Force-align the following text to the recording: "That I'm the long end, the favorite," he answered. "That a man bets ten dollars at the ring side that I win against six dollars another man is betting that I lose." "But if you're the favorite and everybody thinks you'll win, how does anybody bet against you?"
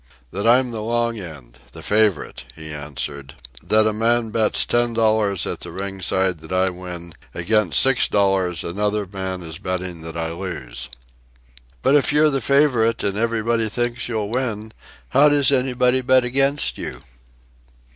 "That 0.31 0.47
I'm 0.47 0.71
the 0.71 0.81
long 0.81 1.19
end, 1.19 1.59
the 1.73 1.83
favorite," 1.83 2.45
he 2.55 2.73
answered. 2.73 3.35
"That 3.61 3.85
a 3.85 3.93
man 3.93 4.31
bets 4.31 4.65
ten 4.65 4.95
dollars 4.95 5.45
at 5.45 5.59
the 5.59 5.71
ring 5.71 6.01
side 6.01 6.39
that 6.39 6.51
I 6.51 6.71
win 6.71 7.13
against 7.35 7.79
six 7.79 8.07
dollars 8.07 8.63
another 8.63 9.05
man 9.05 9.43
is 9.43 9.59
betting 9.59 10.01
that 10.01 10.17
I 10.17 10.31
lose." 10.31 10.89
"But 11.83 11.93
if 11.95 12.11
you're 12.11 12.31
the 12.31 12.41
favorite 12.41 13.03
and 13.03 13.15
everybody 13.15 13.69
thinks 13.69 14.09
you'll 14.09 14.29
win, 14.31 14.73
how 15.09 15.29
does 15.29 15.51
anybody 15.51 16.01
bet 16.01 16.25
against 16.25 16.79
you?" 16.79 17.03